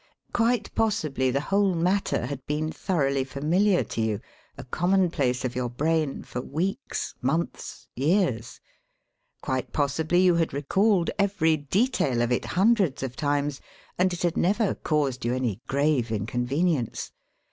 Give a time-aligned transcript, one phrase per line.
[0.33, 4.19] Quite possibly the whole matter had been thoroughly familiar to you,
[4.57, 8.59] a common place of your brain, for weeks, months, years.
[9.43, 13.61] Quite possibly you had recalled every detail of it hundreds of times,
[13.95, 17.11] and it had never caused you any grave inconvenience.